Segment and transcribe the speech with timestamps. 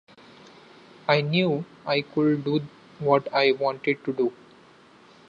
[1.07, 2.61] I knew I could do
[2.97, 4.33] what I wanted to do.